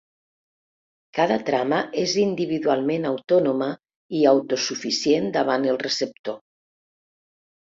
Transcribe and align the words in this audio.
Cada 1.17 1.35
trama 1.49 1.81
és 2.05 2.15
individualment 2.21 3.05
autònoma 3.11 3.67
i 4.21 4.25
autosuficient 4.33 5.29
davant 5.37 5.69
el 5.75 5.81
receptor. 5.85 6.41